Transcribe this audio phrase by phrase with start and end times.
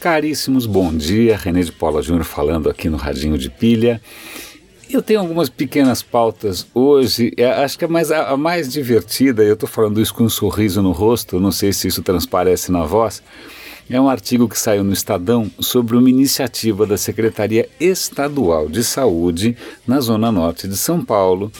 [0.00, 1.36] Caríssimos, bom dia.
[1.36, 4.00] René de Paula Júnior falando aqui no Radinho de Pilha.
[4.88, 9.42] Eu tenho algumas pequenas pautas hoje, é, acho que a mais, a, a mais divertida,
[9.42, 12.82] eu estou falando isso com um sorriso no rosto, não sei se isso transparece na
[12.82, 13.22] voz,
[13.90, 19.54] é um artigo que saiu no Estadão sobre uma iniciativa da Secretaria Estadual de Saúde
[19.86, 21.52] na Zona Norte de São Paulo,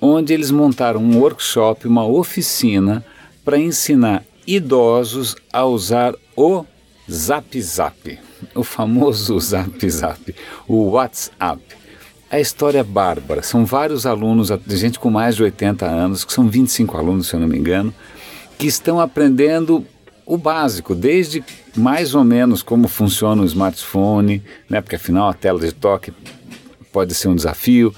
[0.00, 3.04] onde eles montaram um workshop, uma oficina
[3.44, 6.64] para ensinar idosos a usar o
[7.10, 8.18] Zap Zap,
[8.54, 10.34] o famoso Zap Zap,
[10.68, 11.62] o WhatsApp.
[12.30, 13.42] A história é bárbara.
[13.42, 17.40] São vários alunos, gente com mais de 80 anos, que são 25 alunos, se eu
[17.40, 17.92] não me engano,
[18.58, 19.84] que estão aprendendo
[20.24, 21.44] o básico, desde
[21.76, 26.12] mais ou menos como funciona o smartphone, né, porque afinal a tela de toque
[26.92, 27.94] pode ser um desafio,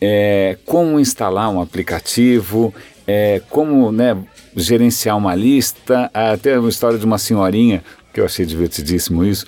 [0.00, 2.74] é, como instalar um aplicativo,
[3.06, 4.16] é, como né,
[4.56, 6.10] gerenciar uma lista.
[6.12, 7.82] Até uma história de uma senhorinha
[8.12, 9.46] que eu achei divertidíssimo isso.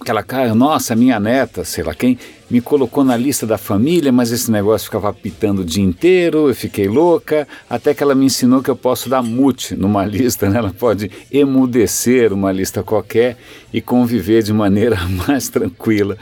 [0.00, 2.18] Aquela cara, nossa, minha neta, sei lá quem,
[2.50, 6.54] me colocou na lista da família, mas esse negócio ficava pitando o dia inteiro, eu
[6.54, 10.58] fiquei louca, até que ela me ensinou que eu posso dar mute numa lista, né?
[10.58, 13.38] ela pode emudecer uma lista qualquer
[13.72, 16.18] e conviver de maneira mais tranquila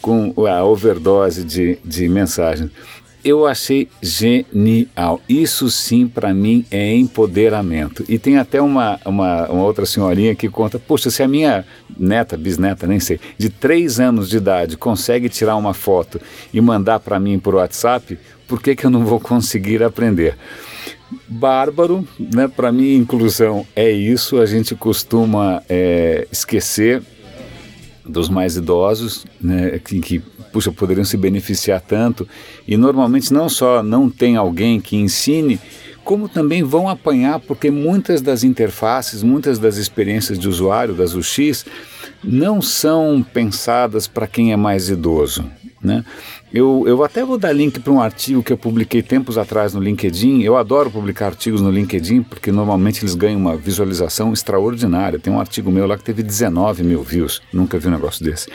[0.00, 2.70] com a overdose de, de mensagens
[3.24, 5.20] eu achei genial.
[5.28, 8.04] Isso sim, para mim, é empoderamento.
[8.08, 11.64] E tem até uma, uma, uma, outra senhorinha que conta: Poxa, se a minha
[11.96, 16.20] neta, bisneta, nem sei, de três anos de idade consegue tirar uma foto
[16.52, 20.36] e mandar para mim por WhatsApp, por que, que eu não vou conseguir aprender?
[21.28, 22.48] Bárbaro, né?
[22.48, 24.40] Para mim, inclusão é isso.
[24.40, 27.02] A gente costuma é, esquecer
[28.04, 30.18] dos mais idosos, né, que, que
[30.52, 32.28] puxa, poderiam se beneficiar tanto,
[32.66, 35.58] e normalmente não só não tem alguém que ensine,
[36.04, 41.64] como também vão apanhar, porque muitas das interfaces, muitas das experiências de usuário das UX
[42.22, 45.44] não são pensadas para quem é mais idoso.
[45.82, 46.04] Né?
[46.52, 49.80] Eu, eu até vou dar link para um artigo que eu publiquei tempos atrás no
[49.80, 50.42] LinkedIn.
[50.42, 55.18] Eu adoro publicar artigos no LinkedIn porque normalmente eles ganham uma visualização extraordinária.
[55.18, 58.48] Tem um artigo meu lá que teve 19 mil views, nunca vi um negócio desse.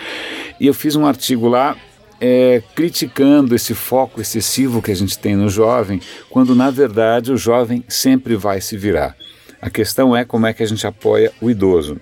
[0.60, 1.76] E eu fiz um artigo lá
[2.20, 7.38] é, criticando esse foco excessivo que a gente tem no jovem, quando na verdade o
[7.38, 9.16] jovem sempre vai se virar.
[9.62, 12.00] A questão é como é que a gente apoia o idoso.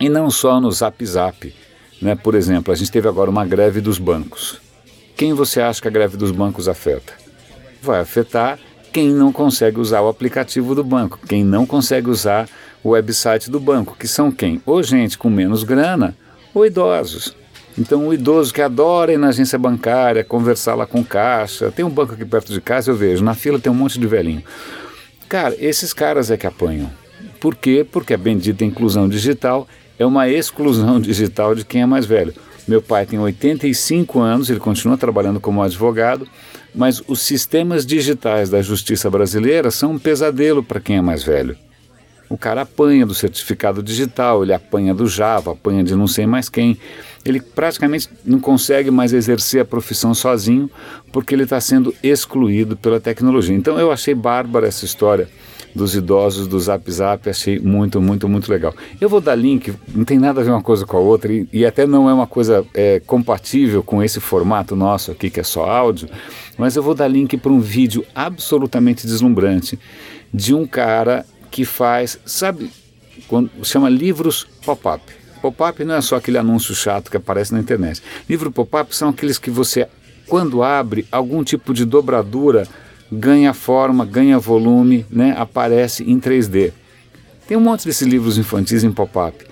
[0.00, 1.54] E não só no Zap Zap.
[2.04, 2.14] Né?
[2.14, 4.60] Por exemplo, a gente teve agora uma greve dos bancos.
[5.16, 7.14] Quem você acha que a greve dos bancos afeta?
[7.80, 8.58] Vai afetar
[8.92, 12.46] quem não consegue usar o aplicativo do banco, quem não consegue usar
[12.82, 14.60] o website do banco, que são quem?
[14.66, 16.14] Ou gente com menos grana
[16.52, 17.34] ou idosos.
[17.76, 21.90] Então, o idoso que adora ir na agência bancária, conversar lá com caixa, tem um
[21.90, 24.44] banco aqui perto de casa, eu vejo, na fila tem um monte de velhinho.
[25.26, 26.92] Cara, esses caras é que apanham.
[27.40, 27.84] Por quê?
[27.90, 29.66] Porque a bendita inclusão digital
[29.98, 32.34] é uma exclusão digital de quem é mais velho.
[32.66, 36.26] Meu pai tem 85 anos, ele continua trabalhando como advogado,
[36.74, 41.56] mas os sistemas digitais da justiça brasileira são um pesadelo para quem é mais velho.
[42.28, 46.48] O cara apanha do certificado digital, ele apanha do Java, apanha de não sei mais
[46.48, 46.78] quem.
[47.22, 50.70] Ele praticamente não consegue mais exercer a profissão sozinho
[51.12, 53.54] porque ele está sendo excluído pela tecnologia.
[53.54, 55.28] Então eu achei bárbara essa história
[55.74, 58.74] dos idosos do Zap Zap, achei muito, muito, muito legal.
[59.00, 61.48] Eu vou dar link, não tem nada a ver uma coisa com a outra e,
[61.52, 65.42] e até não é uma coisa é, compatível com esse formato nosso aqui que é
[65.42, 66.08] só áudio,
[66.56, 69.78] mas eu vou dar link para um vídeo absolutamente deslumbrante
[70.32, 72.70] de um cara que faz, sabe,
[73.26, 75.02] quando, chama livros pop-up.
[75.40, 78.02] Pop-up não é só aquele anúncio chato que aparece na internet.
[78.28, 79.86] Livro pop-up são aqueles que você,
[80.26, 82.66] quando abre, algum tipo de dobradura
[83.10, 86.72] ganha forma, ganha volume, né, aparece em 3D.
[87.46, 89.44] Tem um monte desses livros infantis em pop-up.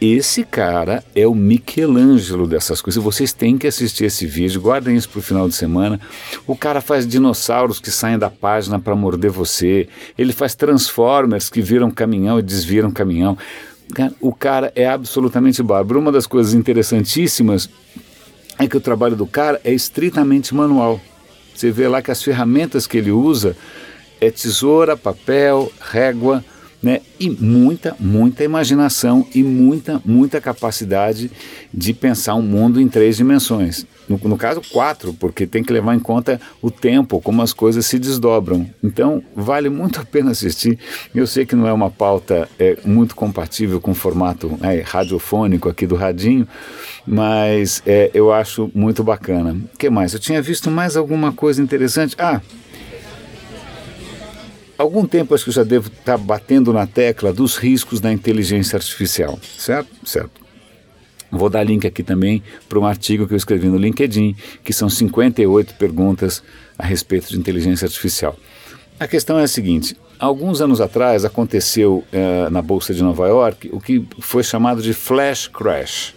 [0.00, 3.02] Esse cara é o Michelangelo dessas coisas.
[3.02, 5.98] Vocês têm que assistir esse vídeo, guardem isso para o final de semana.
[6.46, 9.88] O cara faz dinossauros que saem da página para morder você.
[10.18, 13.38] Ele faz Transformers que viram caminhão e desviram caminhão.
[14.20, 15.98] O cara é absolutamente bárbaro.
[15.98, 17.70] Uma das coisas interessantíssimas
[18.58, 21.00] é que o trabalho do cara é estritamente manual.
[21.56, 23.56] Você vê lá que as ferramentas que ele usa
[24.20, 26.44] é tesoura, papel, régua,
[26.82, 27.00] né?
[27.18, 31.30] E muita, muita imaginação e muita, muita capacidade
[31.72, 33.86] de pensar um mundo em três dimensões.
[34.08, 37.84] No, no, caso, quatro, porque tem que levar em conta o tempo, como as coisas
[37.86, 38.68] se desdobram.
[38.82, 40.78] Então, vale muito a pena assistir.
[41.14, 45.68] Eu sei que não é uma pauta é, muito compatível com o formato é, radiofônico
[45.68, 46.46] aqui do Radinho,
[47.06, 49.56] mas é, eu acho muito bacana.
[49.74, 50.14] O que mais?
[50.14, 52.14] Eu tinha visto mais alguma coisa interessante.
[52.18, 52.40] Ah,
[54.78, 58.76] algum tempo acho que eu já devo estar batendo na tecla dos riscos da inteligência
[58.76, 59.88] artificial, certo?
[60.04, 60.45] Certo.
[61.30, 64.88] Vou dar link aqui também para um artigo que eu escrevi no LinkedIn, que são
[64.88, 66.42] 58 perguntas
[66.78, 68.36] a respeito de inteligência artificial.
[68.98, 73.70] A questão é a seguinte: alguns anos atrás aconteceu uh, na Bolsa de Nova York
[73.72, 76.14] o que foi chamado de flash crash.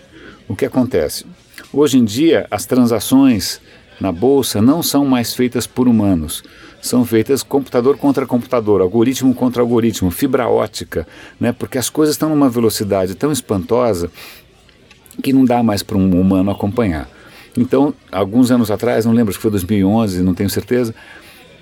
[0.47, 1.25] O que acontece?
[1.73, 3.61] Hoje em dia, as transações
[3.99, 6.43] na Bolsa não são mais feitas por humanos
[6.81, 11.07] são feitas computador contra computador, algoritmo contra algoritmo, fibra ótica,
[11.39, 11.51] né?
[11.51, 14.09] porque as coisas estão numa velocidade tão espantosa
[15.21, 17.09] que não dá mais para um humano acompanhar.
[17.57, 20.93] Então, alguns anos atrás, não lembro, que foi 2011, não tenho certeza,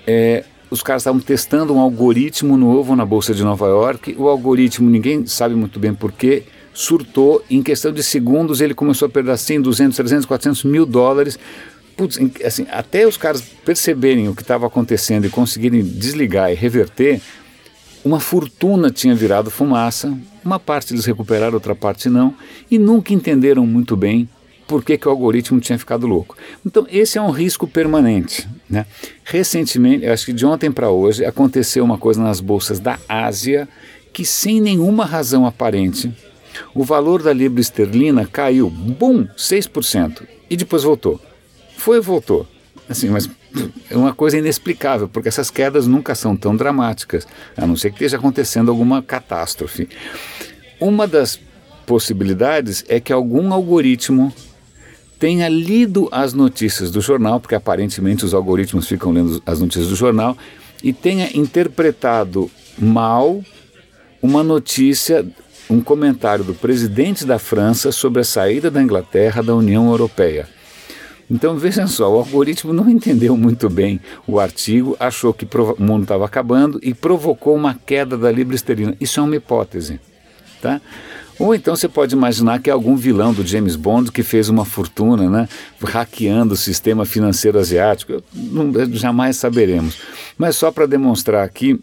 [0.06, 4.14] é, os caras estavam testando um algoritmo novo na Bolsa de Nova York.
[4.18, 6.44] O algoritmo, ninguém sabe muito bem porquê,
[6.74, 7.42] surtou.
[7.50, 11.38] Em questão de segundos, ele começou a perder 100, 200, 300, 400 mil dólares
[11.98, 17.20] putz, assim, até os caras perceberem o que estava acontecendo e conseguirem desligar e reverter,
[18.04, 22.34] uma fortuna tinha virado fumaça, uma parte eles recuperaram, outra parte não,
[22.70, 24.28] e nunca entenderam muito bem
[24.66, 26.36] por que, que o algoritmo tinha ficado louco.
[26.64, 28.46] Então, esse é um risco permanente.
[28.68, 28.84] Né?
[29.24, 33.66] Recentemente, acho que de ontem para hoje, aconteceu uma coisa nas bolsas da Ásia
[34.12, 36.12] que, sem nenhuma razão aparente,
[36.74, 41.20] o valor da libra esterlina caiu, bum, 6%, e depois voltou.
[41.76, 42.46] Foi e voltou.
[42.88, 43.28] Assim, mas
[43.90, 47.96] é uma coisa inexplicável, porque essas quedas nunca são tão dramáticas, a não ser que
[47.96, 49.88] esteja acontecendo alguma catástrofe.
[50.80, 51.40] Uma das
[51.86, 54.32] possibilidades é que algum algoritmo
[55.18, 59.96] tenha lido as notícias do jornal, porque aparentemente os algoritmos ficam lendo as notícias do
[59.96, 60.36] jornal,
[60.82, 63.42] e tenha interpretado mal
[64.22, 65.26] uma notícia,
[65.68, 70.48] um comentário do presidente da França sobre a saída da Inglaterra da União Europeia.
[71.30, 76.02] Então veja só, o algoritmo não entendeu muito bem o artigo, achou que o mundo
[76.02, 78.96] estava acabando e provocou uma queda da libra esterlina.
[78.98, 80.00] Isso é uma hipótese,
[80.62, 80.80] tá?
[81.38, 84.64] Ou então você pode imaginar que é algum vilão do James Bond que fez uma
[84.64, 85.48] fortuna, né,
[85.84, 88.22] hackeando o sistema financeiro asiático.
[88.34, 89.98] Não, jamais saberemos.
[90.36, 91.78] Mas só para demonstrar aqui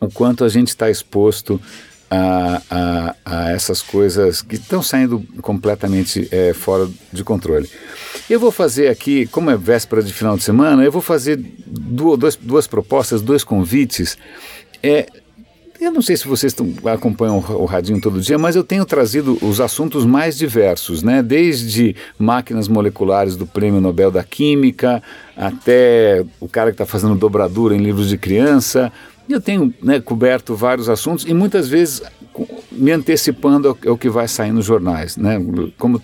[0.00, 1.60] o quanto a gente está exposto
[2.10, 7.68] a, a, a, essas coisas que estão saindo completamente é, fora de controle.
[8.28, 12.36] Eu vou fazer aqui, como é véspera de final de semana, eu vou fazer duas,
[12.36, 14.16] duas propostas, dois convites.
[14.82, 15.06] É,
[15.80, 19.38] eu não sei se vocês tão, acompanham o Radinho todo dia, mas eu tenho trazido
[19.40, 21.22] os assuntos mais diversos, né?
[21.22, 25.00] Desde máquinas moleculares do Prêmio Nobel da Química,
[25.36, 28.92] até o cara que está fazendo dobradura em livros de criança,
[29.32, 32.02] eu tenho né, coberto vários assuntos e muitas vezes
[32.70, 35.16] me antecipando ao, que vai sair nos jornais.
[35.16, 35.38] Né?
[35.76, 36.00] Como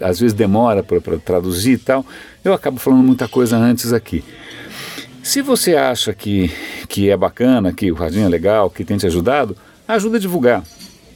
[0.00, 2.06] às vezes demora para traduzir e tal,
[2.44, 4.24] eu acabo falando muita coisa antes aqui.
[5.22, 6.50] Se você acha que,
[6.88, 9.56] que é bacana, que o Radinho é legal, que tem te ajudado,
[9.88, 10.62] ajuda a divulgar.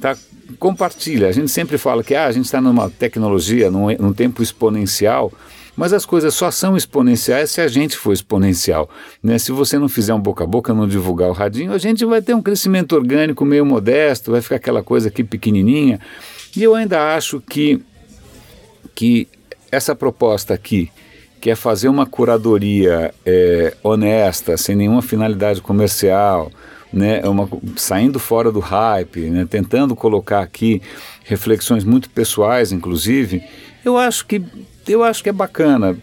[0.00, 0.16] Tá?
[0.58, 1.28] Compartilha.
[1.28, 5.32] A gente sempre fala que ah, a gente está numa tecnologia, num, num tempo exponencial.
[5.80, 8.90] Mas as coisas só são exponenciais se a gente for exponencial.
[9.22, 9.38] Né?
[9.38, 12.20] Se você não fizer um boca a boca, não divulgar o radinho, a gente vai
[12.20, 15.98] ter um crescimento orgânico meio modesto, vai ficar aquela coisa aqui pequenininha.
[16.54, 17.80] E eu ainda acho que,
[18.94, 19.26] que
[19.72, 20.90] essa proposta aqui,
[21.40, 26.52] que é fazer uma curadoria é, honesta, sem nenhuma finalidade comercial,
[26.92, 30.82] né, uma, saindo fora do hype, né, tentando colocar aqui
[31.24, 33.42] reflexões muito pessoais, inclusive,
[33.82, 34.44] eu acho que
[34.86, 35.96] eu acho que é bacana.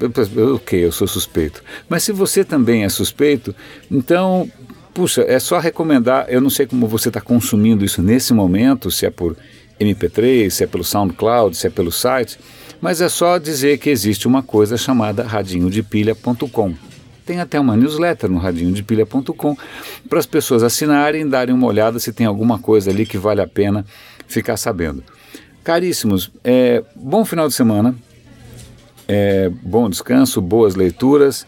[0.56, 1.64] Ok, eu sou suspeito.
[1.90, 3.56] Mas se você também é suspeito,
[3.90, 4.50] então,
[4.94, 6.26] puxa, é só recomendar.
[6.30, 9.36] Eu não sei como você está consumindo isso nesse momento, se é por
[9.80, 12.40] MP3, se é pelo SoundCloud, se é pelo site,
[12.82, 16.74] mas é só dizer que existe uma coisa chamada radinhodepilha.com.
[17.26, 19.58] Tem até uma newsletter no radinhodepilha.com
[20.08, 23.48] para as pessoas assinarem, darem uma olhada se tem alguma coisa ali que vale a
[23.48, 23.86] pena
[24.28, 25.04] ficar sabendo.
[25.64, 27.94] Caríssimos, é, bom final de semana.
[29.08, 31.48] É, bom descanso, boas leituras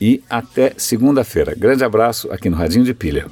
[0.00, 1.54] e até segunda-feira.
[1.54, 3.26] Grande abraço aqui no Radinho de Pilha.